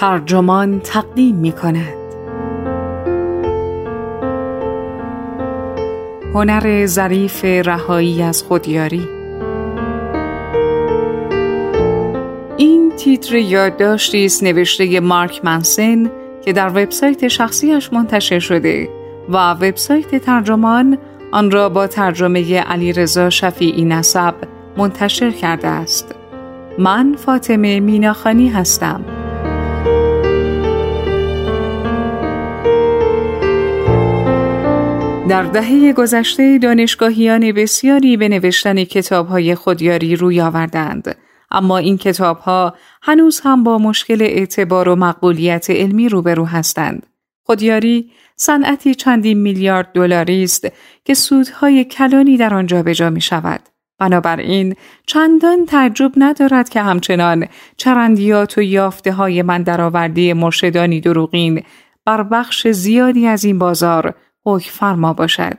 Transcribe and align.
ترجمان 0.00 0.80
تقدیم 0.80 1.36
می 1.36 1.52
کند 1.52 1.94
هنر 6.34 6.86
ظریف 6.86 7.44
رهایی 7.44 8.22
از 8.22 8.42
خودیاری 8.42 9.08
این 12.56 12.92
تیتر 12.96 13.36
یادداشتی 13.36 14.24
است 14.24 14.42
نوشته 14.42 15.00
مارک 15.00 15.44
منسن 15.44 16.10
که 16.44 16.52
در 16.52 16.68
وبسایت 16.68 17.28
شخصیش 17.28 17.92
منتشر 17.92 18.38
شده 18.38 18.88
و 19.28 19.52
وبسایت 19.52 20.24
ترجمان 20.24 20.98
آن 21.32 21.50
را 21.50 21.68
با 21.68 21.86
ترجمه 21.86 22.60
علیرضا 22.60 23.30
شفیعی 23.30 23.84
نسب 23.84 24.34
منتشر 24.76 25.30
کرده 25.30 25.68
است. 25.68 26.14
من 26.78 27.14
فاطمه 27.18 27.80
میناخانی 27.80 28.48
هستم. 28.48 29.17
در 35.28 35.42
دهه 35.42 35.92
گذشته 35.92 36.58
دانشگاهیان 36.58 37.52
بسیاری 37.52 38.16
به 38.16 38.28
نوشتن 38.28 38.84
کتابهای 38.84 39.54
خودیاری 39.54 40.16
روی 40.16 40.40
آوردند. 40.40 41.16
اما 41.50 41.78
این 41.78 41.98
کتابها 41.98 42.74
هنوز 43.02 43.40
هم 43.40 43.64
با 43.64 43.78
مشکل 43.78 44.22
اعتبار 44.22 44.88
و 44.88 44.96
مقبولیت 44.96 45.70
علمی 45.70 46.08
روبرو 46.08 46.44
هستند. 46.44 47.06
خودیاری 47.42 48.10
صنعتی 48.36 48.94
چندین 48.94 49.38
میلیارد 49.38 49.92
دلاری 49.92 50.44
است 50.44 50.68
که 51.04 51.14
سودهای 51.14 51.84
کلانی 51.84 52.36
در 52.36 52.54
آن 52.54 52.66
جابجا 52.66 53.10
می 53.10 53.20
شود. 53.20 53.60
بنابراین 53.98 54.74
چندان 55.06 55.66
تعجب 55.66 56.12
ندارد 56.16 56.68
که 56.68 56.82
همچنان 56.82 57.46
چرندیات 57.76 58.58
و 58.58 58.62
یافته 58.62 59.12
های 59.12 59.42
من 59.42 59.62
درآورده 59.62 60.34
مرشدانی 60.34 61.00
دروغین 61.00 61.62
بر 62.04 62.22
بخش 62.22 62.68
زیادی 62.68 63.26
از 63.26 63.44
این 63.44 63.58
بازار 63.58 64.14
حکم 64.46 64.70
فرما 64.70 65.12
باشد. 65.12 65.58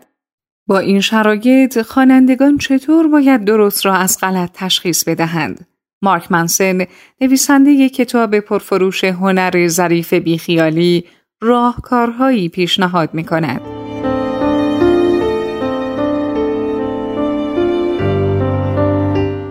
با 0.68 0.80
این 0.80 1.02
شرایط 1.02 1.82
خوانندگان 1.82 2.58
چطور 2.58 3.08
باید 3.08 3.46
درست 3.46 3.86
را 3.86 3.94
از 3.94 4.18
غلط 4.22 4.50
تشخیص 4.54 5.04
بدهند؟ 5.04 5.68
مارک 6.02 6.32
منسن 6.32 6.86
نویسنده 7.22 7.90
کتاب 7.90 8.40
پرفروش 8.40 9.04
هنر 9.04 9.68
ظریف 9.68 10.14
بیخیالی 10.14 11.06
راهکارهایی 11.42 12.50
پیشنهاد 12.50 13.14
می 13.14 13.24
کند. 13.24 13.62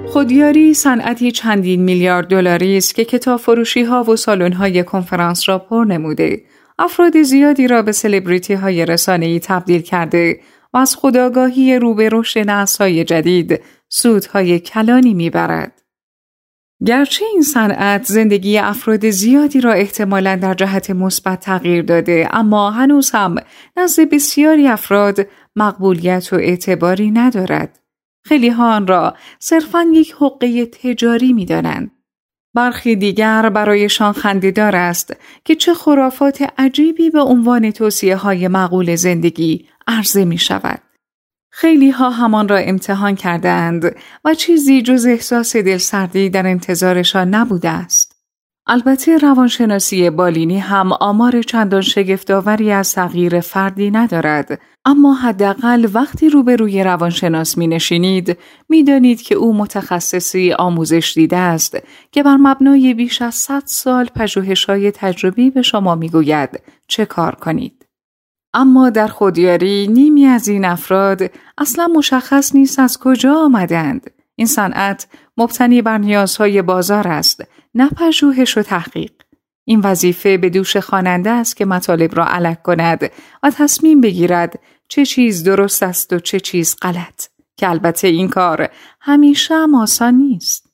خودیاری 0.08 0.74
صنعتی 0.74 1.32
چندین 1.32 1.82
میلیارد 1.82 2.26
دلاری 2.28 2.76
است 2.76 2.94
که 2.94 3.04
کتاب 3.04 3.40
فروشی 3.40 3.82
ها 3.82 4.04
و 4.04 4.16
سالن 4.16 4.52
های 4.52 4.84
کنفرانس 4.84 5.48
را 5.48 5.58
پر 5.58 5.84
نموده 5.84 6.42
افراد 6.78 7.22
زیادی 7.22 7.68
را 7.68 7.82
به 7.82 7.92
سلبریتی 7.92 8.54
های 8.54 8.86
رسانه 8.86 9.26
ای 9.26 9.40
تبدیل 9.40 9.80
کرده 9.80 10.40
و 10.74 10.78
از 10.78 10.96
خداگاهی 10.96 11.78
رو 11.78 11.94
به 11.94 12.08
رشد 12.12 12.48
های 12.80 13.04
جدید 13.04 13.60
سودهای 13.88 14.60
کلانی 14.60 15.14
می‌برد. 15.14 15.82
گرچه 16.86 17.24
این 17.32 17.42
صنعت 17.42 18.04
زندگی 18.04 18.58
افراد 18.58 19.10
زیادی 19.10 19.60
را 19.60 19.72
احتمالا 19.72 20.36
در 20.36 20.54
جهت 20.54 20.90
مثبت 20.90 21.40
تغییر 21.40 21.82
داده 21.82 22.28
اما 22.32 22.70
هنوز 22.70 23.10
هم 23.10 23.34
نزد 23.76 24.10
بسیاری 24.10 24.68
افراد 24.68 25.26
مقبولیت 25.56 26.32
و 26.32 26.36
اعتباری 26.36 27.10
ندارد. 27.10 27.78
خیلی 28.24 28.48
ها 28.48 28.74
آن 28.76 28.86
را 28.86 29.14
صرفا 29.38 29.86
یک 29.94 30.14
حقه 30.20 30.66
تجاری 30.66 31.32
می 31.32 31.44
دانند. 31.44 31.97
برخی 32.58 32.96
دیگر 32.96 33.48
برایشان 33.48 34.12
خندیدار 34.12 34.76
است 34.76 35.16
که 35.44 35.54
چه 35.54 35.74
خرافات 35.74 36.52
عجیبی 36.58 37.10
به 37.10 37.20
عنوان 37.20 37.70
توصیه 37.70 38.16
های 38.16 38.48
معقول 38.48 38.96
زندگی 38.96 39.69
عرضه 39.86 40.24
می 40.24 40.38
شود. 40.38 40.82
خیلی 41.50 41.91
ها 41.91 42.10
همان 42.10 42.48
را 42.48 42.56
امتحان 42.56 43.14
کردند 43.14 43.97
و 44.24 44.34
چیزی 44.34 44.82
جز 44.82 45.06
احساس 45.06 45.56
دلسردی 45.56 46.30
در 46.30 46.47
انتظارشان 46.47 47.34
نبوده 47.34 47.68
است. 47.68 48.07
البته 48.70 49.18
روانشناسی 49.18 50.10
بالینی 50.10 50.58
هم 50.58 50.92
آمار 50.92 51.42
چندان 51.42 51.80
شگفتآوری 51.80 52.72
از 52.72 52.92
تغییر 52.92 53.40
فردی 53.40 53.90
ندارد 53.90 54.60
اما 54.84 55.14
حداقل 55.14 55.88
وقتی 55.94 56.30
روبروی 56.30 56.84
روانشناس 56.84 57.58
می 57.58 57.66
نشینید 57.66 58.38
می 58.68 58.84
دانید 58.84 59.22
که 59.22 59.34
او 59.34 59.54
متخصصی 59.54 60.52
آموزش 60.52 61.12
دیده 61.14 61.36
است 61.36 61.78
که 62.12 62.22
بر 62.22 62.36
مبنای 62.36 62.94
بیش 62.94 63.22
از 63.22 63.34
100 63.34 63.62
سال 63.64 64.06
پژوهش‌های 64.14 64.90
تجربی 64.90 65.50
به 65.50 65.62
شما 65.62 65.94
می 65.94 66.08
گوید 66.08 66.60
چه 66.88 67.06
کار 67.06 67.34
کنید. 67.34 67.86
اما 68.54 68.90
در 68.90 69.08
خودیاری 69.08 69.86
نیمی 69.88 70.26
از 70.26 70.48
این 70.48 70.64
افراد 70.64 71.30
اصلا 71.58 71.86
مشخص 71.86 72.54
نیست 72.54 72.78
از 72.78 72.98
کجا 72.98 73.34
آمدند. 73.34 74.10
این 74.36 74.46
صنعت 74.46 75.06
مبتنی 75.38 75.82
بر 75.82 75.99
نیازهای 75.99 76.62
بازار 76.62 77.09
است 77.09 77.44
نه 77.75 77.91
پژوهش 77.91 78.59
و 78.59 78.62
تحقیق. 78.62 79.12
این 79.65 79.81
وظیفه 79.81 80.38
به 80.38 80.50
دوش 80.50 80.76
خواننده 80.76 81.31
است 81.31 81.56
که 81.56 81.65
مطالب 81.65 82.16
را 82.16 82.26
علک 82.26 82.62
کند 82.62 83.10
و 83.43 83.50
تصمیم 83.50 84.00
بگیرد 84.00 84.59
چه 84.88 85.06
چیز 85.06 85.44
درست 85.44 85.82
است 85.82 86.12
و 86.12 86.19
چه 86.19 86.41
چیز 86.41 86.77
غلط 86.82 87.27
که 87.56 87.71
البته 87.71 88.09
این 88.09 88.28
کار 88.28 88.69
همیشه 89.00 89.54
هم 89.54 89.75
آسان 89.75 90.15
نیست. 90.15 90.69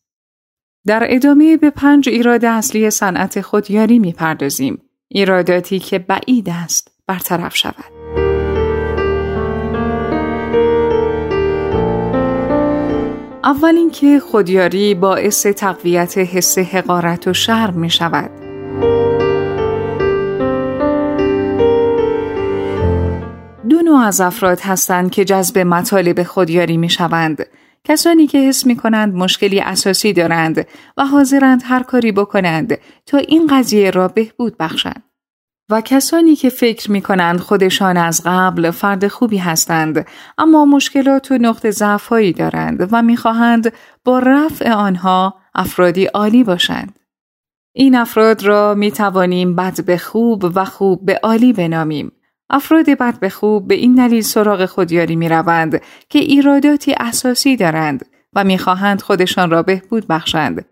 در 0.86 1.06
ادامه 1.10 1.56
به 1.56 1.70
پنج 1.70 2.08
ایراد 2.08 2.44
اصلی 2.44 2.90
صنعت 2.90 3.40
خودیاری 3.40 3.98
می‌پردازیم. 3.98 4.82
ایراداتی 5.08 5.78
که 5.78 5.98
بعید 5.98 6.48
است 6.48 6.92
برطرف 7.06 7.56
شود. 7.56 8.03
اول 13.44 13.76
اینکه 13.76 14.20
خودیاری 14.20 14.94
باعث 14.94 15.46
تقویت 15.46 16.18
حس 16.18 16.58
حقارت 16.58 17.28
و 17.28 17.32
شرم 17.32 17.74
می 17.74 17.90
شود. 17.90 18.30
دو 23.68 23.82
نوع 23.82 23.98
از 23.98 24.20
افراد 24.20 24.60
هستند 24.60 25.10
که 25.10 25.24
جذب 25.24 25.58
مطالب 25.58 26.22
خودیاری 26.22 26.76
می 26.76 26.90
شوند. 26.90 27.46
کسانی 27.84 28.26
که 28.26 28.38
حس 28.38 28.66
می 28.66 28.76
کنند 28.76 29.14
مشکلی 29.14 29.60
اساسی 29.60 30.12
دارند 30.12 30.66
و 30.96 31.06
حاضرند 31.06 31.62
هر 31.64 31.82
کاری 31.82 32.12
بکنند 32.12 32.78
تا 33.06 33.18
این 33.18 33.46
قضیه 33.46 33.90
را 33.90 34.08
بهبود 34.08 34.56
بخشند. 34.58 35.02
و 35.70 35.80
کسانی 35.80 36.36
که 36.36 36.48
فکر 36.48 36.90
می 36.90 37.02
کنند 37.02 37.40
خودشان 37.40 37.96
از 37.96 38.22
قبل 38.24 38.70
فرد 38.70 39.08
خوبی 39.08 39.36
هستند 39.36 40.06
اما 40.38 40.64
مشکلات 40.64 41.30
و 41.30 41.38
نقط 41.38 41.66
ضعفهایی 41.66 42.32
دارند 42.32 42.88
و 42.92 43.02
می‌خواهند 43.02 43.72
با 44.04 44.18
رفع 44.18 44.72
آنها 44.72 45.34
افرادی 45.54 46.04
عالی 46.04 46.44
باشند. 46.44 46.98
این 47.72 47.94
افراد 47.94 48.42
را 48.42 48.74
می 48.74 48.92
توانیم 48.92 49.56
بد 49.56 49.84
به 49.84 49.98
خوب 49.98 50.52
و 50.54 50.64
خوب 50.64 51.06
به 51.06 51.20
عالی 51.22 51.52
بنامیم. 51.52 52.12
افراد 52.50 52.90
بد 52.90 53.18
به 53.20 53.28
خوب 53.28 53.68
به 53.68 53.74
این 53.74 53.94
دلیل 53.94 54.22
سراغ 54.22 54.66
خودیاری 54.66 55.16
می 55.16 55.28
روند 55.28 55.80
که 56.08 56.18
ایراداتی 56.18 56.94
اساسی 57.00 57.56
دارند 57.56 58.06
و 58.32 58.44
می‌خواهند 58.44 59.02
خودشان 59.02 59.50
را 59.50 59.62
بهبود 59.62 60.06
بخشند 60.06 60.64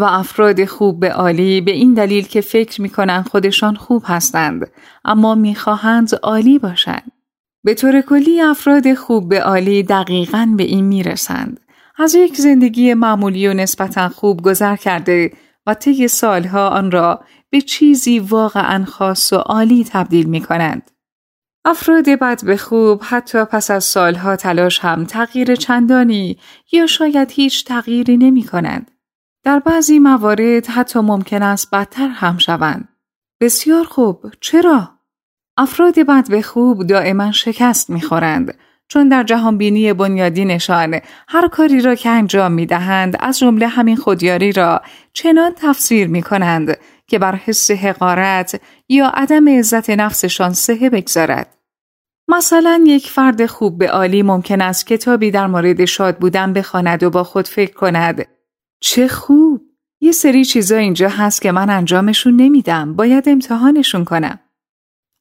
و 0.00 0.04
افراد 0.04 0.64
خوب 0.64 1.00
به 1.00 1.12
عالی 1.12 1.60
به 1.60 1.70
این 1.70 1.94
دلیل 1.94 2.26
که 2.26 2.40
فکر 2.40 2.82
می 2.82 2.88
کنند 2.88 3.28
خودشان 3.28 3.74
خوب 3.74 4.02
هستند 4.06 4.70
اما 5.04 5.34
می‌خواهند 5.34 6.14
عالی 6.22 6.58
باشند. 6.58 7.12
به 7.64 7.74
طور 7.74 8.00
کلی 8.00 8.40
افراد 8.40 8.94
خوب 8.94 9.28
به 9.28 9.42
عالی 9.42 9.82
دقیقا 9.82 10.54
به 10.56 10.62
این 10.62 10.84
می‌رسند. 10.84 11.60
از 11.98 12.14
یک 12.14 12.36
زندگی 12.36 12.94
معمولی 12.94 13.48
و 13.48 13.54
نسبتا 13.54 14.08
خوب 14.08 14.42
گذر 14.42 14.76
کرده 14.76 15.32
و 15.66 15.74
طی 15.74 16.08
سالها 16.08 16.68
آن 16.68 16.90
را 16.90 17.24
به 17.50 17.60
چیزی 17.60 18.18
واقعا 18.18 18.84
خاص 18.84 19.32
و 19.32 19.36
عالی 19.36 19.84
تبدیل 19.84 20.26
می 20.26 20.40
کنند. 20.40 20.90
افراد 21.64 22.08
بد 22.08 22.44
به 22.44 22.56
خوب 22.56 23.00
حتی 23.04 23.44
پس 23.44 23.70
از 23.70 23.84
سالها 23.84 24.36
تلاش 24.36 24.78
هم 24.78 25.04
تغییر 25.04 25.54
چندانی 25.54 26.38
یا 26.72 26.86
شاید 26.86 27.30
هیچ 27.30 27.64
تغییری 27.64 28.16
نمی 28.16 28.42
کنند. 28.42 28.90
در 29.44 29.58
بعضی 29.58 29.98
موارد 29.98 30.66
حتی 30.66 30.98
ممکن 30.98 31.42
است 31.42 31.70
بدتر 31.70 32.08
هم 32.08 32.38
شوند. 32.38 32.88
بسیار 33.40 33.84
خوب، 33.84 34.26
چرا؟ 34.40 34.90
افراد 35.56 35.98
بد 35.98 36.30
به 36.30 36.42
خوب 36.42 36.86
دائما 36.86 37.32
شکست 37.32 37.90
می‌خورند 37.90 38.58
چون 38.88 39.08
در 39.08 39.22
جهانبینی 39.22 39.92
بنیادینشان 39.92 41.00
هر 41.28 41.48
کاری 41.48 41.80
را 41.80 41.94
که 41.94 42.08
انجام 42.10 42.52
می 42.52 42.66
دهند 42.66 43.16
از 43.20 43.38
جمله 43.38 43.66
همین 43.66 43.96
خودیاری 43.96 44.52
را 44.52 44.82
چنان 45.12 45.52
تفسیر 45.56 46.08
می 46.08 46.22
کنند 46.22 46.78
که 47.06 47.18
بر 47.18 47.34
حس 47.36 47.70
حقارت 47.70 48.60
یا 48.88 49.08
عدم 49.08 49.48
عزت 49.48 49.90
نفسشان 49.90 50.52
سهه 50.52 50.90
بگذارد. 50.90 51.56
مثلا 52.28 52.84
یک 52.86 53.10
فرد 53.10 53.46
خوب 53.46 53.78
به 53.78 53.90
عالی 53.90 54.22
ممکن 54.22 54.60
است 54.60 54.86
کتابی 54.86 55.30
در 55.30 55.46
مورد 55.46 55.84
شاد 55.84 56.18
بودن 56.18 56.52
بخواند 56.52 57.02
و 57.02 57.10
با 57.10 57.24
خود 57.24 57.48
فکر 57.48 57.74
کند 57.74 58.26
چه 58.80 59.08
خوب. 59.08 59.62
یه 60.00 60.12
سری 60.12 60.44
چیزا 60.44 60.76
اینجا 60.76 61.08
هست 61.08 61.42
که 61.42 61.52
من 61.52 61.70
انجامشون 61.70 62.36
نمیدم. 62.36 62.96
باید 62.96 63.28
امتحانشون 63.28 64.04
کنم. 64.04 64.38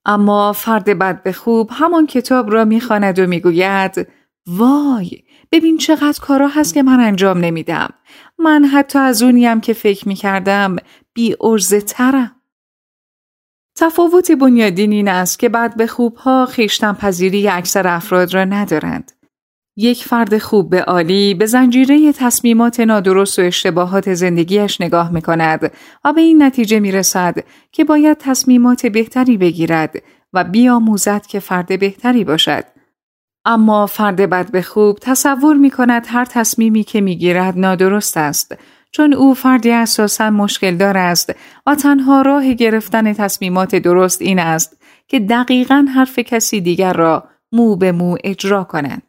اما 0.05 0.53
فرد 0.53 0.85
بد 0.99 1.23
به 1.23 1.31
خوب 1.31 1.69
همان 1.73 2.07
کتاب 2.07 2.51
را 2.51 2.65
می‌خواند 2.65 3.19
و 3.19 3.27
می‌گوید 3.27 4.07
وای 4.47 5.23
ببین 5.51 5.77
چقدر 5.77 6.19
کارا 6.21 6.47
هست 6.47 6.73
که 6.73 6.83
من 6.83 6.99
انجام 6.99 7.37
نمیدم. 7.37 7.89
من 8.37 8.65
حتی 8.65 8.99
از 8.99 9.23
اونیم 9.23 9.61
که 9.61 9.73
فکر 9.73 10.07
می‌کردم 10.07 10.75
بی 11.13 11.35
ارزه 11.41 11.81
ترم. 11.81 12.35
تفاوت 13.75 14.31
بنیادین 14.31 14.91
این 14.91 15.07
است 15.07 15.39
که 15.39 15.49
بعد 15.49 15.77
به 15.77 15.87
خوبها 15.87 16.45
خیشتن 16.45 16.93
پذیری 16.93 17.49
اکثر 17.49 17.87
افراد 17.87 18.33
را 18.33 18.45
ندارند. 18.45 19.11
یک 19.81 20.03
فرد 20.03 20.37
خوب 20.37 20.69
به 20.69 20.83
عالی 20.83 21.33
به 21.33 21.45
زنجیره 21.45 22.13
تصمیمات 22.13 22.79
نادرست 22.79 23.39
و 23.39 23.41
اشتباهات 23.41 24.13
زندگیش 24.13 24.81
نگاه 24.81 25.11
می 25.11 25.21
کند 25.21 25.71
و 26.05 26.13
به 26.13 26.21
این 26.21 26.43
نتیجه 26.43 26.79
می 26.79 26.91
رسد 26.91 27.37
که 27.71 27.83
باید 27.83 28.17
تصمیمات 28.17 28.85
بهتری 28.85 29.37
بگیرد 29.37 29.95
و 30.33 30.43
بیاموزد 30.43 31.25
که 31.25 31.39
فرد 31.39 31.79
بهتری 31.79 32.23
باشد. 32.23 32.63
اما 33.45 33.85
فرد 33.85 34.29
بد 34.29 34.51
به 34.51 34.61
خوب 34.61 34.97
تصور 35.01 35.55
می 35.55 35.71
کند 35.71 36.05
هر 36.07 36.25
تصمیمی 36.25 36.83
که 36.83 37.01
می 37.01 37.17
گیرد 37.17 37.57
نادرست 37.57 38.17
است 38.17 38.57
چون 38.91 39.13
او 39.13 39.33
فردی 39.33 39.71
اساسا 39.71 40.29
مشکل 40.29 40.75
دار 40.75 40.97
است 40.97 41.35
و 41.65 41.75
تنها 41.75 42.21
راه 42.21 42.53
گرفتن 42.53 43.13
تصمیمات 43.13 43.75
درست 43.75 44.21
این 44.21 44.39
است 44.39 44.81
که 45.07 45.19
دقیقا 45.19 45.85
حرف 45.95 46.19
کسی 46.19 46.61
دیگر 46.61 46.93
را 46.93 47.23
مو 47.51 47.75
به 47.75 47.91
مو 47.91 48.17
اجرا 48.23 48.63
کنند. 48.63 49.08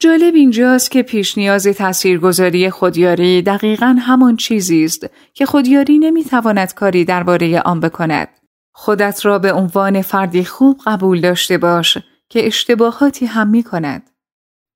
جالب 0.00 0.34
اینجاست 0.34 0.90
که 0.90 1.02
پیش 1.02 1.38
نیاز 1.38 1.66
تاثیرگذاری 1.66 2.70
خودیاری 2.70 3.42
دقیقا 3.42 3.96
همان 4.00 4.36
چیزی 4.36 4.84
است 4.84 5.06
که 5.34 5.46
خودیاری 5.46 5.98
نمی‌تواند 5.98 6.74
کاری 6.74 7.04
درباره 7.04 7.60
آن 7.60 7.80
بکند. 7.80 8.28
خودت 8.72 9.26
را 9.26 9.38
به 9.38 9.52
عنوان 9.52 10.02
فردی 10.02 10.44
خوب 10.44 10.80
قبول 10.86 11.20
داشته 11.20 11.58
باش 11.58 11.98
که 12.28 12.46
اشتباهاتی 12.46 13.26
هم 13.26 13.48
می 13.48 13.62
کند. 13.62 14.10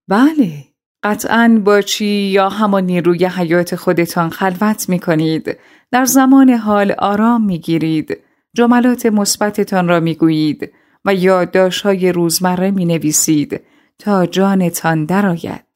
بله، 0.08 0.64
قطعا 1.02 1.62
با 1.64 1.80
چی 1.80 2.06
یا 2.06 2.48
همان 2.48 2.84
نیروی 2.84 3.24
حیات 3.24 3.76
خودتان 3.76 4.30
خلوت 4.30 4.88
می 4.88 4.98
کنید. 4.98 5.58
در 5.90 6.04
زمان 6.04 6.50
حال 6.50 6.92
آرام 6.98 7.44
می 7.44 7.58
گیرید. 7.58 8.18
جملات 8.54 9.06
مثبتتان 9.06 9.88
را 9.88 10.00
می 10.00 10.14
گویید 10.14 10.72
و 11.04 11.14
های 11.84 12.12
روزمره 12.12 12.70
می 12.70 12.84
نویسید 12.84 13.60
تا 14.02 14.26
جانتان 14.26 15.04
درآید. 15.04 15.66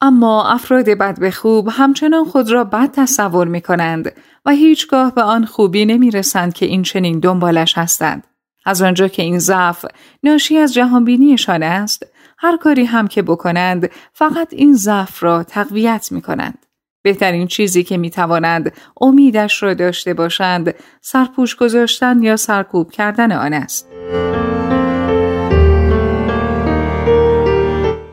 اما 0.00 0.48
افراد 0.48 0.88
بد 0.88 1.20
به 1.20 1.30
خوب 1.30 1.68
همچنان 1.72 2.24
خود 2.24 2.50
را 2.50 2.64
بد 2.64 2.90
تصور 2.90 3.46
می 3.46 3.60
کنند 3.60 4.12
و 4.44 4.50
هیچگاه 4.50 5.14
به 5.14 5.22
آن 5.22 5.44
خوبی 5.44 5.86
نمی 5.86 6.10
رسند 6.10 6.54
که 6.54 6.66
این 6.66 6.82
چنین 6.82 7.20
دنبالش 7.20 7.78
هستند. 7.78 8.26
از 8.64 8.82
آنجا 8.82 9.08
که 9.08 9.22
این 9.22 9.38
ضعف 9.38 9.84
ناشی 10.22 10.58
از 10.58 10.74
جهانبینیشان 10.74 11.62
است 11.62 12.06
هر 12.38 12.56
کاری 12.56 12.84
هم 12.84 13.08
که 13.08 13.22
بکنند 13.22 13.90
فقط 14.12 14.52
این 14.52 14.74
ضعف 14.74 15.22
را 15.22 15.42
تقویت 15.42 16.08
می 16.12 16.22
کنند. 16.22 16.66
بهترین 17.02 17.46
چیزی 17.46 17.84
که 17.84 17.96
می 17.96 18.10
توانند 18.10 18.72
امیدش 19.00 19.62
را 19.62 19.74
داشته 19.74 20.14
باشند 20.14 20.74
سرپوش 21.00 21.56
گذاشتن 21.56 22.22
یا 22.22 22.36
سرکوب 22.36 22.90
کردن 22.90 23.32
آن 23.32 23.52
است. 23.52 23.88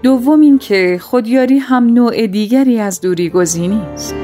دوم 0.05 0.41
این 0.41 0.59
که 0.59 0.99
خودیاری 1.01 1.57
هم 1.57 1.85
نوع 1.85 2.27
دیگری 2.27 2.79
از 2.79 3.01
دوری 3.01 3.29
گزینی 3.29 3.81
است. 3.81 4.15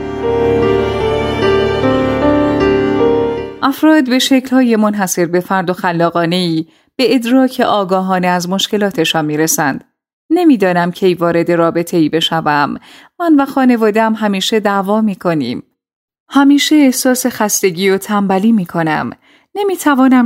افراد 3.62 4.10
به 4.10 4.20
شکلهای 4.20 4.76
منحصر 4.76 5.26
به 5.26 5.40
فرد 5.40 5.70
و 5.70 5.74
خلاقانه 5.74 6.36
ای 6.36 6.66
به 6.96 7.16
ادراک 7.16 7.60
آگاهانه 7.68 8.28
از 8.28 8.50
مشکلاتشان 8.50 9.26
می‌رسند. 9.26 9.84
نمی‌دانم 10.30 10.92
کی 10.92 11.14
وارد 11.14 11.52
رابطه 11.52 11.98
ای 11.98 12.10
بشوم. 12.10 12.78
من 13.20 13.36
و 13.40 13.46
خانوادم 13.46 14.14
همیشه 14.14 14.60
دعوا 14.60 15.02
می 15.02 15.16
کنیم. 15.16 15.64
همیشه 16.30 16.76
احساس 16.76 17.26
خستگی 17.26 17.90
و 17.90 17.98
تنبلی 17.98 18.52
می 18.52 18.66
کنم. 18.66 19.12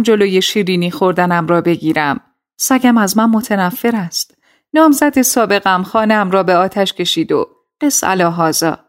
جلوی 0.03 0.41
شیرینی 0.41 0.91
خوردنم 0.91 1.47
را 1.47 1.61
بگیرم. 1.61 2.19
سگم 2.57 2.97
از 2.97 3.17
من 3.17 3.29
متنفر 3.29 3.95
است. 3.95 4.34
نامزد 4.75 5.21
سابقم 5.21 5.83
خانم 5.83 6.31
را 6.31 6.43
به 6.43 6.55
آتش 6.55 6.93
کشید 6.93 7.31
و 7.31 7.47
قص 7.81 8.03
هازا. 8.03 8.79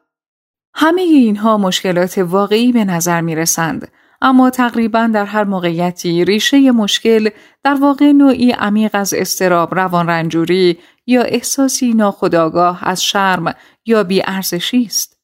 همه 0.74 1.02
اینها 1.02 1.58
مشکلات 1.58 2.18
واقعی 2.18 2.72
به 2.72 2.84
نظر 2.84 3.20
می 3.20 3.34
رسند. 3.34 3.88
اما 4.22 4.50
تقریبا 4.50 5.10
در 5.14 5.24
هر 5.24 5.44
موقعیتی 5.44 6.24
ریشه 6.24 6.70
مشکل 6.70 7.30
در 7.64 7.74
واقع 7.74 8.12
نوعی 8.12 8.52
عمیق 8.52 8.90
از 8.94 9.14
استراب 9.14 9.74
روان 9.74 10.06
رنجوری 10.06 10.78
یا 11.06 11.22
احساسی 11.22 11.92
ناخودآگاه 11.92 12.78
از 12.82 13.04
شرم 13.04 13.54
یا 13.86 14.04
بیارزشی 14.04 14.82
است. 14.82 15.20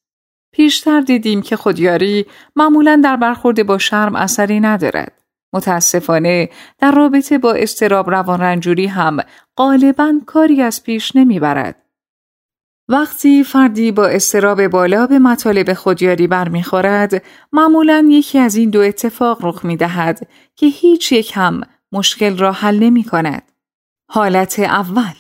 پیشتر 0.53 1.01
دیدیم 1.01 1.43
که 1.43 1.57
خودیاری 1.57 2.27
معمولا 2.57 3.01
در 3.05 3.17
برخورد 3.17 3.67
با 3.67 3.79
شرم 3.79 4.17
اثری 4.17 4.61
ندارد. 4.61 5.22
متاسفانه 5.53 6.49
در 6.79 6.93
رابطه 6.93 7.39
با 7.39 7.53
استراب 7.53 8.11
روان 8.11 8.41
رنجوری 8.41 8.87
هم 8.87 9.17
غالبا 9.57 10.21
کاری 10.27 10.63
از 10.63 10.83
پیش 10.83 11.17
نمی‌برد. 11.17 11.83
وقتی 12.89 13.45
فردی 13.45 13.93
با 13.93 14.07
استراب 14.07 14.67
بالا 14.67 15.07
به 15.07 15.19
مطالب 15.19 15.73
خودیاری 15.73 16.27
برمیخورد 16.27 17.23
معمولا 17.53 18.07
یکی 18.11 18.39
از 18.39 18.55
این 18.55 18.71
دو 18.71 18.81
اتفاق 18.81 19.45
رخ 19.45 19.65
می 19.65 19.77
دهد 19.77 20.29
که 20.57 20.67
هیچ 20.67 21.13
یک 21.13 21.33
هم 21.35 21.61
مشکل 21.93 22.39
را 22.39 22.53
حل 22.53 22.79
نمی 22.79 23.05
کند. 23.05 23.53
حالت 24.11 24.59
اول 24.59 25.15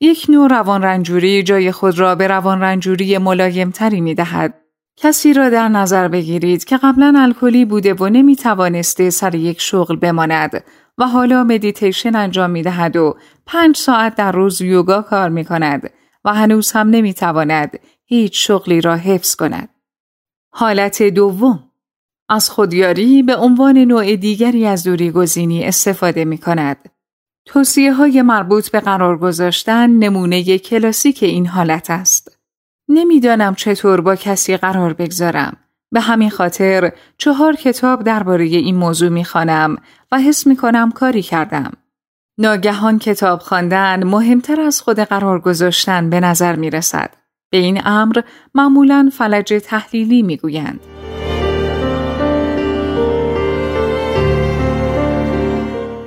یک 0.00 0.26
نوع 0.28 0.48
روان 0.48 0.82
رنجوری 0.82 1.42
جای 1.42 1.72
خود 1.72 1.98
را 1.98 2.14
به 2.14 2.26
روان 2.26 2.60
رنجوری 2.60 3.18
ملایمتری 3.18 4.00
می 4.00 4.14
دهد. 4.14 4.65
کسی 4.96 5.32
را 5.32 5.50
در 5.50 5.68
نظر 5.68 6.08
بگیرید 6.08 6.64
که 6.64 6.76
قبلا 6.76 7.14
الکلی 7.16 7.64
بوده 7.64 7.94
و 7.94 8.08
نمی 8.08 8.36
توانسته 8.36 9.10
سر 9.10 9.34
یک 9.34 9.60
شغل 9.60 9.96
بماند 9.96 10.64
و 10.98 11.06
حالا 11.08 11.44
مدیتیشن 11.44 12.16
انجام 12.16 12.50
می 12.50 12.62
دهد 12.62 12.96
و 12.96 13.16
پنج 13.46 13.76
ساعت 13.76 14.14
در 14.14 14.32
روز 14.32 14.60
یوگا 14.60 15.02
کار 15.02 15.28
می 15.28 15.44
کند 15.44 15.90
و 16.24 16.34
هنوز 16.34 16.72
هم 16.72 16.90
نمی 16.90 17.14
تواند 17.14 17.78
هیچ 18.04 18.46
شغلی 18.46 18.80
را 18.80 18.96
حفظ 18.96 19.34
کند. 19.34 19.68
حالت 20.52 21.02
دوم 21.02 21.70
از 22.28 22.50
خودیاری 22.50 23.22
به 23.22 23.36
عنوان 23.36 23.78
نوع 23.78 24.16
دیگری 24.16 24.66
از 24.66 24.84
دوری 24.84 25.10
گزینی 25.10 25.64
استفاده 25.64 26.24
می 26.24 26.38
کند. 26.38 26.88
توصیه 27.44 27.92
های 27.92 28.22
مربوط 28.22 28.70
به 28.70 28.80
قرار 28.80 29.18
گذاشتن 29.18 29.90
نمونه 29.90 30.58
کلاسیک 30.58 31.22
این 31.22 31.46
حالت 31.46 31.90
است. 31.90 32.35
نمی‌دانم 32.88 33.54
چطور 33.54 34.00
با 34.00 34.16
کسی 34.16 34.56
قرار 34.56 34.92
بگذارم. 34.92 35.56
به 35.92 36.00
همین 36.00 36.30
خاطر 36.30 36.92
چهار 37.18 37.56
کتاب 37.56 38.02
درباره 38.02 38.44
این 38.44 38.76
موضوع 38.76 39.08
می‌خوانم 39.08 39.76
و 40.12 40.18
حس 40.20 40.46
می 40.46 40.56
کنم 40.56 40.90
کاری 40.90 41.22
کردم. 41.22 41.72
ناگهان 42.38 42.98
کتاب 42.98 43.40
خواندن 43.40 44.04
مهمتر 44.04 44.60
از 44.60 44.80
خود 44.80 44.98
قرار 44.98 45.40
گذاشتن 45.40 46.10
به 46.10 46.20
نظر 46.20 46.56
می 46.56 46.70
رسد. 46.70 47.10
به 47.50 47.58
این 47.58 47.80
امر 47.84 48.20
معمولا 48.54 49.10
فلج 49.12 49.54
تحلیلی 49.64 50.22
می 50.22 50.36
گویند. 50.36 50.80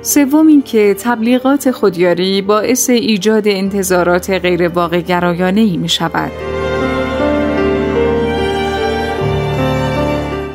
سوم 0.02 0.46
اینکه 0.46 0.96
تبلیغات 1.00 1.70
خودیاری 1.70 2.42
باعث 2.42 2.90
ایجاد 2.90 3.48
انتظارات 3.48 4.30
غیر 4.30 4.68
واقع 4.68 5.00
گرایانه 5.00 5.60
ای 5.60 5.76
می 5.76 5.88
شود. 5.88 6.49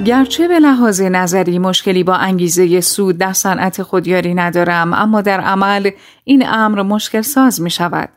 گرچه 0.06 0.48
به 0.48 0.60
لحاظ 0.60 1.02
نظری 1.02 1.60
مشکلی 1.60 2.04
با 2.04 2.14
انگیزه 2.14 2.82
سود 2.82 3.18
در 3.18 3.34
صنعت 3.34 3.84
خودیاری 3.84 4.34
ندارم 4.34 4.94
اما 4.94 5.22
در 5.22 5.42
عمل 5.42 5.92
این 6.24 6.48
امر 6.48 6.82
مشکل 6.82 7.22
ساز 7.22 7.62
می 7.62 7.70
شود. 7.70 8.10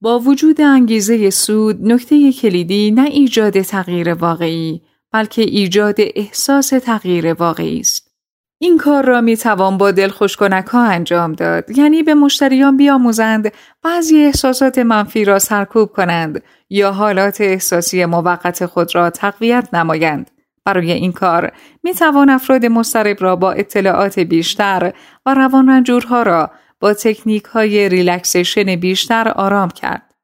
با 0.00 0.18
وجود 0.18 0.60
انگیزه 0.60 1.30
سود 1.30 1.92
نکته 1.92 2.32
کلیدی 2.32 2.90
نه 2.90 3.02
ایجاد 3.04 3.60
تغییر 3.60 4.14
واقعی 4.14 4.82
بلکه 5.12 5.42
ایجاد 5.42 5.94
احساس 5.98 6.68
تغییر 6.68 7.32
واقعی 7.32 7.80
است. 7.80 8.10
این 8.58 8.78
کار 8.78 9.04
را 9.04 9.20
می 9.20 9.36
توان 9.36 9.78
با 9.78 9.90
دلخوشکنک 9.90 10.66
ها 10.66 10.84
انجام 10.84 11.32
داد 11.32 11.78
یعنی 11.78 12.02
به 12.02 12.14
مشتریان 12.14 12.76
بیاموزند 12.76 13.52
بعضی 13.82 14.24
احساسات 14.24 14.78
منفی 14.78 15.24
را 15.24 15.38
سرکوب 15.38 15.88
کنند 15.88 16.42
یا 16.70 16.92
حالات 16.92 17.40
احساسی 17.40 18.04
موقت 18.04 18.66
خود 18.66 18.94
را 18.94 19.10
تقویت 19.10 19.68
نمایند 19.72 20.30
برای 20.64 20.92
این 20.92 21.12
کار 21.12 21.52
می 21.82 21.94
توان 21.94 22.30
افراد 22.30 22.66
مضطرب 22.66 23.16
را 23.20 23.36
با 23.36 23.52
اطلاعات 23.52 24.18
بیشتر 24.18 24.92
و 25.26 25.34
روان 25.34 25.68
رنجورها 25.68 26.22
را 26.22 26.50
با 26.80 26.94
تکنیک 26.94 27.44
های 27.44 27.88
relaxation 27.88 28.76
بیشتر 28.76 29.28
آرام 29.28 29.70
کرد. 29.70 30.14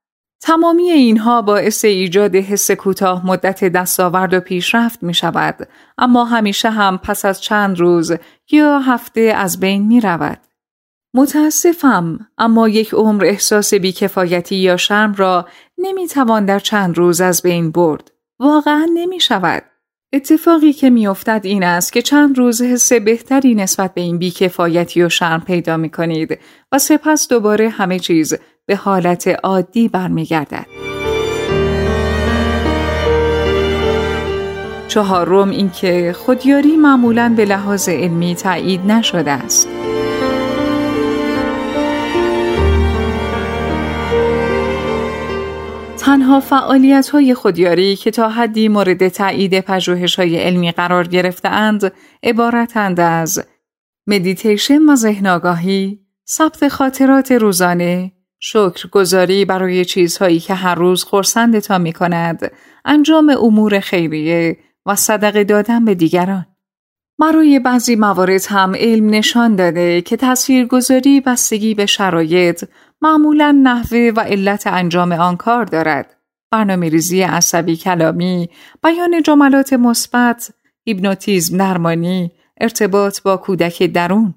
تمامی 0.42 0.90
اینها 0.90 1.42
باعث 1.42 1.85
ایجاد 1.85 2.37
حس 2.37 2.70
کوتاه 2.70 3.26
مدت 3.26 3.64
دستاورد 3.64 4.35
و 4.35 4.40
پیشرفت 4.40 5.02
می 5.02 5.14
شود 5.14 5.68
اما 5.99 6.25
همیشه 6.25 6.70
هم 6.70 6.99
پس 6.99 7.25
از 7.25 7.40
چند 7.40 7.80
روز 7.80 8.12
یا 8.50 8.78
هفته 8.78 9.20
از 9.20 9.61
بین 9.61 9.87
می 9.87 10.00
رود. 10.00 10.38
متاسفم 11.14 12.18
اما 12.38 12.68
یک 12.68 12.94
عمر 12.94 13.25
احساس 13.25 13.75
بیکفایتی 13.75 14.56
یا 14.56 14.76
شرم 14.76 15.14
را 15.14 15.49
نمی 15.78 16.06
توان 16.06 16.44
در 16.44 16.59
چند 16.59 16.99
روز 16.99 17.20
از 17.20 17.42
بین 17.42 17.70
برد. 17.70 18.11
واقعا 18.38 18.88
نمی 18.94 19.20
شود. 19.20 19.62
اتفاقی 20.12 20.73
که 20.73 20.90
میافتد 20.90 21.40
این 21.45 21.64
است 21.64 21.93
که 21.93 22.02
چند 22.02 22.38
روز 22.38 22.62
حس 22.62 22.93
بهتری 22.93 23.55
نسبت 23.55 23.95
به 23.95 24.00
این 24.00 24.19
بیکفایتی 24.19 25.02
و 25.02 25.09
شرم 25.09 25.40
پیدا 25.40 25.76
می 25.76 25.90
کنید 25.90 26.38
و 26.73 26.79
سپس 26.79 27.29
دوباره 27.29 27.69
همه 27.69 27.99
چیز 27.99 28.35
به 28.67 28.76
حالت 28.76 29.29
عادی 29.29 29.88
برمیگردد. 29.88 30.67
چهارم 34.88 35.50
اینکه 35.50 36.12
خودیاری 36.17 36.76
معمولا 36.76 37.35
به 37.37 37.45
لحاظ 37.45 37.88
علمی 37.88 38.35
تایید 38.35 38.81
نشده 38.81 39.31
است. 39.31 39.69
تنها 46.00 46.40
فعالیت 46.40 47.09
های 47.09 47.35
خودیاری 47.35 47.97
که 47.97 48.11
تا 48.11 48.28
حدی 48.28 48.69
مورد 48.69 49.09
تایید 49.09 49.61
پژوهش 49.61 50.16
های 50.16 50.37
علمی 50.37 50.73
قرار 50.73 51.09
گرفتهاند 51.09 51.92
عبارتند 52.23 53.00
از 53.00 53.45
مدیتیشن 54.07 54.83
و 54.83 54.97
ذهن 54.97 55.26
ثبت 56.28 56.69
خاطرات 56.69 57.33
روزانه، 57.33 58.12
گذاری 58.90 59.45
برای 59.45 59.85
چیزهایی 59.85 60.40
که 60.40 60.54
هر 60.54 60.75
روز 60.75 61.04
خورسندتان 61.04 61.83
می 61.83 61.92
کند، 61.92 62.52
انجام 62.85 63.37
امور 63.42 63.80
خیریه 63.80 64.57
و 64.87 64.97
صدقه 64.97 65.45
دادن 65.45 65.85
به 65.85 65.95
دیگران. 65.95 66.47
برای 67.19 67.59
بعضی 67.59 67.97
موارد 67.97 68.47
هم 68.49 68.75
علم 68.75 69.11
نشان 69.11 69.57
داده 69.57 70.02
که 70.02 70.16
تاثیرگذاری 70.16 71.21
بستگی 71.21 71.75
به 71.75 71.87
شرایط 71.87 72.64
معمولا 73.02 73.61
نحوه 73.62 74.12
و 74.16 74.21
علت 74.21 74.66
انجام 74.66 75.12
آن 75.12 75.37
کار 75.37 75.64
دارد. 75.64 76.16
برنامه 76.50 76.88
ریزی 76.88 77.23
عصبی 77.23 77.76
کلامی، 77.76 78.50
بیان 78.83 79.23
جملات 79.23 79.73
مثبت، 79.73 80.50
هیپنوتیزم 80.87 81.57
درمانی، 81.57 82.33
ارتباط 82.61 83.23
با 83.23 83.37
کودک 83.37 83.83
درون 83.83 84.35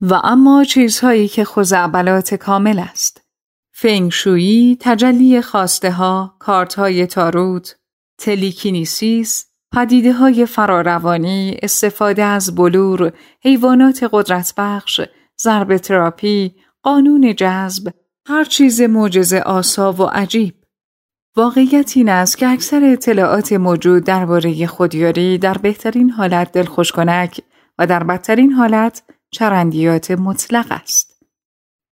و 0.00 0.14
اما 0.14 0.64
چیزهایی 0.64 1.28
که 1.28 1.44
خزعبلات 1.44 2.34
کامل 2.34 2.78
است. 2.78 3.22
فنگشویی، 3.72 4.76
تجلی 4.80 5.42
خواسته 5.42 5.90
ها، 5.90 6.36
کارت 6.38 6.74
های 6.74 7.06
تاروت، 7.06 7.76
تلیکینیسیس، 8.18 9.46
پدیده 9.74 10.12
های 10.12 10.46
فراروانی، 10.46 11.56
استفاده 11.62 12.24
از 12.24 12.54
بلور، 12.54 13.12
حیوانات 13.42 14.08
قدرت 14.12 14.54
بخش، 14.56 15.00
ضرب 15.42 15.76
تراپی، 15.76 16.54
قانون 16.86 17.34
جذب، 17.34 17.92
هر 18.28 18.44
چیز 18.44 18.80
معجزه 18.80 19.40
آسا 19.40 19.92
و 19.92 20.02
عجیب. 20.02 20.54
واقعیت 21.36 21.92
این 21.96 22.08
است 22.08 22.38
که 22.38 22.48
اکثر 22.48 22.84
اطلاعات 22.84 23.52
موجود 23.52 24.04
درباره 24.04 24.66
خودیاری 24.66 25.38
در 25.38 25.58
بهترین 25.58 26.10
حالت 26.10 26.52
دلخوش 26.52 26.92
کنک 26.92 27.40
و 27.78 27.86
در 27.86 28.02
بدترین 28.02 28.52
حالت 28.52 29.02
چرندیات 29.30 30.10
مطلق 30.10 30.66
است. 30.70 31.22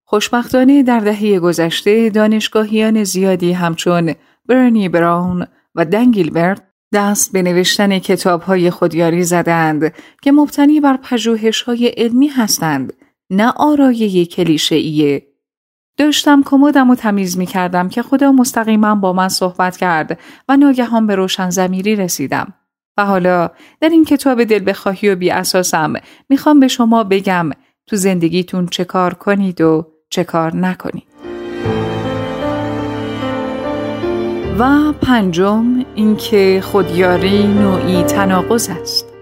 خوشبختانه 0.05 0.83
در 0.83 1.01
دهه 1.01 1.39
گذشته 1.39 2.11
دانشگاهیان 2.11 3.05
زیادی 3.05 3.53
همچون 3.53 4.15
برنی 4.47 4.89
براون 4.89 5.47
و 5.75 5.85
دنگیلبرت 5.85 6.63
دست 6.93 7.33
به 7.33 7.43
نوشتن 7.43 7.99
کتاب 7.99 8.43
های 8.43 8.71
خودیاری 8.71 9.25
زدند 9.25 9.93
که 10.23 10.33
مبتنی 10.33 10.81
بر 10.81 10.97
پژوهش 10.97 11.63
های 11.63 11.87
علمی 11.87 12.29
هستند 12.29 12.93
نه 13.37 13.53
آرایه 13.57 14.27
کلیشه 14.27 14.77
ایه. 14.77 15.27
داشتم 15.97 16.43
کمدم 16.47 16.91
و 16.91 16.95
تمیز 16.95 17.39
می 17.39 17.47
کردم 17.47 17.89
که 17.89 18.03
خدا 18.03 18.33
مستقیما 18.33 18.95
با 18.95 19.13
من 19.13 19.29
صحبت 19.29 19.77
کرد 19.77 20.19
و 20.49 20.57
ناگهان 20.57 21.07
به 21.07 21.15
روشن 21.15 21.51
زمیری 21.51 21.97
رسیدم. 21.97 22.55
و 22.97 23.05
حالا 23.05 23.51
در 23.81 23.89
این 23.89 24.05
کتاب 24.05 24.45
دل 24.45 24.65
بخواهی 24.67 25.11
و 25.11 25.17
بی 25.17 25.31
اساسم 25.31 25.93
می‌خوام 26.29 26.61
به 26.61 26.69
شما 26.69 27.05
بگم 27.05 27.51
تو 27.87 27.97
زندگیتون 27.97 28.67
چه 28.67 28.85
کار 28.85 29.15
کنید 29.15 29.61
و 29.61 29.87
چه 30.11 30.25
کار 30.25 30.57
نکنید. 30.57 31.05
و 34.59 34.93
پنجم 34.93 35.85
اینکه 35.95 36.61
خودیاری 36.65 37.47
نوعی 37.47 38.03
تناقض 38.03 38.69
است. 38.71 39.14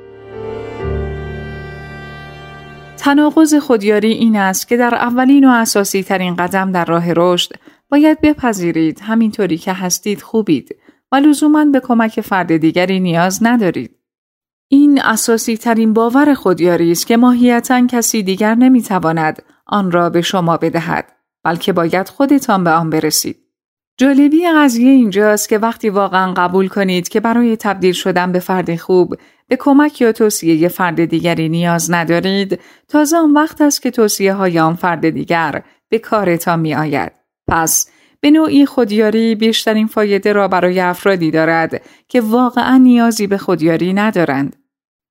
تناقض 3.02 3.54
خودیاری 3.54 4.12
این 4.12 4.36
است 4.36 4.68
که 4.68 4.76
در 4.76 4.94
اولین 4.94 5.44
و 5.44 5.50
اساسی 5.50 6.02
ترین 6.02 6.36
قدم 6.36 6.72
در 6.72 6.84
راه 6.84 7.12
رشد 7.12 7.52
باید 7.88 8.20
بپذیرید 8.20 9.00
همینطوری 9.00 9.58
که 9.58 9.72
هستید 9.72 10.22
خوبید 10.22 10.76
و 11.12 11.16
لزوما 11.16 11.64
به 11.64 11.80
کمک 11.80 12.20
فرد 12.20 12.56
دیگری 12.56 13.00
نیاز 13.00 13.38
ندارید. 13.42 13.96
این 14.68 15.02
اساسی 15.02 15.56
ترین 15.56 15.92
باور 15.92 16.34
خودیاری 16.34 16.92
است 16.92 17.06
که 17.06 17.16
ماهیتا 17.16 17.86
کسی 17.86 18.22
دیگر 18.22 18.54
نمی‌تواند 18.54 19.42
آن 19.66 19.90
را 19.90 20.10
به 20.10 20.22
شما 20.22 20.56
بدهد 20.56 21.12
بلکه 21.44 21.72
باید 21.72 22.08
خودتان 22.08 22.64
به 22.64 22.70
آن 22.70 22.90
برسید. 22.90 23.36
جالبی 23.96 24.48
قضیه 24.56 24.90
اینجاست 24.90 25.48
که 25.48 25.58
وقتی 25.58 25.88
واقعا 25.88 26.32
قبول 26.32 26.68
کنید 26.68 27.08
که 27.08 27.20
برای 27.20 27.56
تبدیل 27.56 27.92
شدن 27.92 28.32
به 28.32 28.38
فرد 28.38 28.76
خوب 28.76 29.14
به 29.48 29.56
کمک 29.56 30.00
یا 30.00 30.12
توصیه 30.12 30.68
فرد 30.68 31.04
دیگری 31.04 31.48
نیاز 31.48 31.90
ندارید 31.90 32.60
تازه 32.88 33.16
آن 33.16 33.32
وقت 33.32 33.60
است 33.60 33.82
که 33.82 33.90
توصیه 33.90 34.32
های 34.34 34.58
آن 34.58 34.74
فرد 34.74 35.10
دیگر 35.10 35.62
به 35.88 35.98
کارتان 35.98 36.60
می 36.60 36.74
آید. 36.74 37.12
پس 37.48 37.90
به 38.20 38.30
نوعی 38.30 38.66
خودیاری 38.66 39.34
بیشترین 39.34 39.86
فایده 39.86 40.32
را 40.32 40.48
برای 40.48 40.80
افرادی 40.80 41.30
دارد 41.30 41.82
که 42.08 42.20
واقعا 42.20 42.76
نیازی 42.76 43.26
به 43.26 43.38
خودیاری 43.38 43.92
ندارند. 43.92 44.56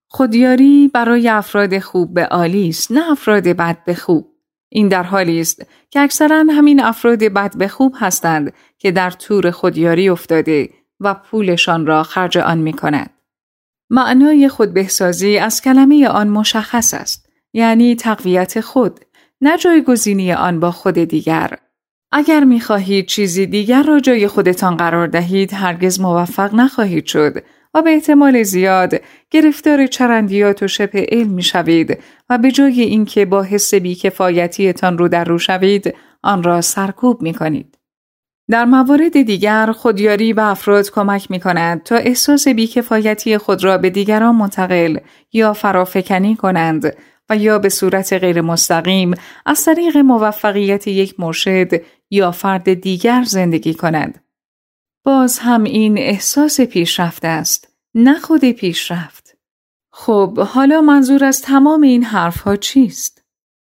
خودیاری 0.08 0.90
برای 0.94 1.28
افراد 1.28 1.78
خوب 1.78 2.14
به 2.14 2.26
عالی 2.26 2.68
است 2.68 2.92
نه 2.92 3.10
افراد 3.10 3.44
بد 3.44 3.84
به 3.84 3.94
خوب. 3.94 4.31
این 4.74 4.88
در 4.88 5.02
حالی 5.02 5.40
است 5.40 5.66
که 5.90 6.00
اکثرا 6.00 6.44
همین 6.50 6.82
افراد 6.82 7.18
بد 7.18 7.56
به 7.56 7.68
خوب 7.68 7.94
هستند 7.98 8.52
که 8.78 8.90
در 8.90 9.10
تور 9.10 9.50
خودیاری 9.50 10.08
افتاده 10.08 10.70
و 11.00 11.14
پولشان 11.14 11.86
را 11.86 12.02
خرج 12.02 12.38
آن 12.38 12.58
می 12.58 12.72
کند. 12.72 13.10
معنای 13.90 14.48
خودبهسازی 14.48 15.38
از 15.38 15.62
کلمه 15.62 16.08
آن 16.08 16.28
مشخص 16.28 16.94
است 16.94 17.28
یعنی 17.52 17.96
تقویت 17.96 18.60
خود 18.60 19.00
نه 19.40 19.58
جایگزینی 19.58 20.32
آن 20.32 20.60
با 20.60 20.70
خود 20.70 20.94
دیگر 20.94 21.58
اگر 22.12 22.44
می 22.44 22.60
خواهید 22.60 23.06
چیزی 23.06 23.46
دیگر 23.46 23.82
را 23.82 24.00
جای 24.00 24.28
خودتان 24.28 24.76
قرار 24.76 25.06
دهید 25.06 25.52
هرگز 25.54 26.00
موفق 26.00 26.54
نخواهید 26.54 27.06
شد 27.06 27.44
و 27.74 27.82
به 27.82 27.90
احتمال 27.90 28.42
زیاد 28.42 28.94
گرفتار 29.30 29.86
چرندیات 29.86 30.62
و 30.62 30.68
شبه 30.68 31.06
علم 31.12 31.30
می 31.30 31.42
شوید 31.42 31.98
و 32.30 32.38
به 32.38 32.50
جای 32.50 32.80
اینکه 32.80 33.24
با 33.24 33.42
حس 33.42 33.74
بیکفایتیتان 33.74 34.98
رو 34.98 35.08
در 35.08 35.24
رو 35.24 35.38
شوید 35.38 35.94
آن 36.22 36.42
را 36.42 36.60
سرکوب 36.60 37.22
می 37.22 37.34
کنید. 37.34 37.78
در 38.50 38.64
موارد 38.64 39.22
دیگر 39.22 39.72
خودیاری 39.72 40.32
به 40.32 40.50
افراد 40.50 40.90
کمک 40.90 41.30
می 41.30 41.40
کند 41.40 41.82
تا 41.82 41.96
احساس 41.96 42.48
بیکفایتی 42.48 43.38
خود 43.38 43.64
را 43.64 43.78
به 43.78 43.90
دیگران 43.90 44.36
منتقل 44.36 44.98
یا 45.32 45.52
فرافکنی 45.52 46.36
کنند 46.36 46.96
و 47.30 47.36
یا 47.36 47.58
به 47.58 47.68
صورت 47.68 48.12
غیر 48.12 48.40
مستقیم 48.40 49.14
از 49.46 49.64
طریق 49.64 49.96
موفقیت 49.96 50.88
یک 50.88 51.20
مرشد 51.20 51.70
یا 52.10 52.30
فرد 52.30 52.74
دیگر 52.74 53.24
زندگی 53.26 53.74
کنند. 53.74 54.24
باز 55.04 55.38
هم 55.38 55.64
این 55.64 55.98
احساس 55.98 56.60
پیشرفت 56.60 57.24
است 57.24 57.68
نه 57.94 58.18
خود 58.20 58.50
پیشرفت. 58.50 59.36
خب 59.92 60.38
حالا 60.38 60.80
منظور 60.80 61.24
از 61.24 61.42
تمام 61.42 61.82
این 61.82 62.04
حرفها 62.04 62.56
چیست؟ 62.56 63.24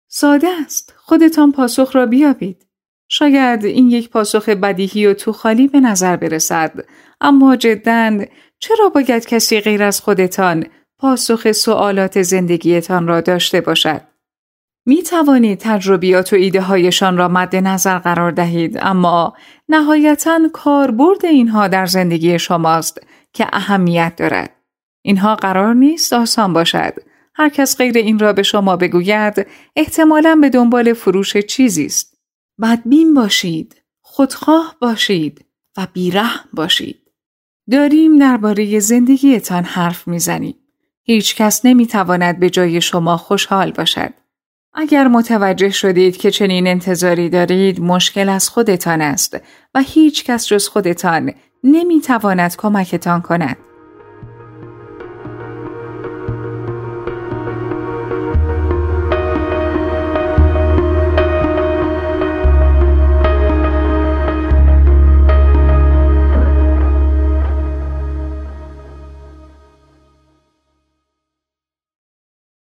ساده 0.08 0.48
است. 0.64 0.94
خودتان 0.96 1.52
پاسخ 1.52 1.96
را 1.96 2.06
بیابید. 2.06 2.66
شاید 3.08 3.64
این 3.64 3.90
یک 3.90 4.10
پاسخ 4.10 4.48
بدیهی 4.48 5.06
و 5.06 5.14
تو 5.14 5.32
خالی 5.32 5.68
به 5.68 5.80
نظر 5.80 6.16
برسد 6.16 6.84
اما 7.20 7.56
جدا 7.56 8.24
چرا 8.58 8.88
باید 8.88 9.26
کسی 9.26 9.60
غیر 9.60 9.82
از 9.82 10.00
خودتان 10.00 10.66
پاسخ 10.98 11.52
سوالات 11.52 12.22
زندگیتان 12.22 13.08
را 13.08 13.20
داشته 13.20 13.60
باشد 13.60 14.00
می 14.90 15.02
توانید 15.02 15.58
تجربیات 15.58 16.32
و 16.32 16.36
ایده 16.36 16.60
هایشان 16.60 17.16
را 17.16 17.28
مد 17.28 17.56
نظر 17.56 17.98
قرار 17.98 18.30
دهید 18.30 18.78
اما 18.80 19.34
نهایتا 19.68 20.40
کاربرد 20.52 21.24
اینها 21.24 21.68
در 21.68 21.86
زندگی 21.86 22.38
شماست 22.38 23.00
که 23.32 23.46
اهمیت 23.52 24.12
دارد 24.16 24.50
اینها 25.02 25.36
قرار 25.36 25.74
نیست 25.74 26.12
آسان 26.12 26.52
باشد 26.52 26.94
هر 27.34 27.48
کس 27.48 27.76
غیر 27.76 27.98
این 27.98 28.18
را 28.18 28.32
به 28.32 28.42
شما 28.42 28.76
بگوید 28.76 29.46
احتمالا 29.76 30.38
به 30.40 30.50
دنبال 30.50 30.92
فروش 30.92 31.36
چیزی 31.36 31.86
است 31.86 32.18
بدبین 32.62 33.14
باشید. 33.14 33.82
خودخواه 34.00 34.76
باشید 34.80 35.44
و 35.76 35.86
بیرحم 35.92 36.48
باشید. 36.52 37.00
داریم 37.70 38.18
درباره 38.18 38.78
زندگیتان 38.78 39.64
حرف 39.64 40.08
می‌زنیم. 40.08 40.56
هیچ 41.02 41.36
کس 41.36 41.64
نمی‌تواند 41.64 42.40
به 42.40 42.50
جای 42.50 42.80
شما 42.80 43.16
خوشحال 43.16 43.70
باشد. 43.72 44.12
اگر 44.74 45.08
متوجه 45.08 45.70
شدید 45.70 46.16
که 46.16 46.30
چنین 46.30 46.66
انتظاری 46.66 47.28
دارید 47.28 47.80
مشکل 47.80 48.28
از 48.28 48.48
خودتان 48.48 49.00
است 49.00 49.36
و 49.74 49.80
هیچ 49.80 50.24
کس 50.24 50.46
جز 50.46 50.68
خودتان 50.68 51.32
نمی‌تواند 51.64 52.56
کمکتان 52.56 53.20
کند. 53.20 53.56